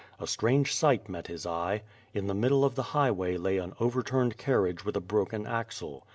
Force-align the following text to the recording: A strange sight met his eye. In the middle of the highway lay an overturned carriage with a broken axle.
A 0.19 0.25
strange 0.25 0.73
sight 0.73 1.09
met 1.09 1.27
his 1.27 1.45
eye. 1.45 1.83
In 2.11 2.25
the 2.25 2.33
middle 2.33 2.65
of 2.65 2.73
the 2.73 2.81
highway 2.81 3.37
lay 3.37 3.59
an 3.59 3.75
overturned 3.79 4.35
carriage 4.35 4.83
with 4.83 4.95
a 4.97 4.99
broken 4.99 5.45
axle. 5.45 6.07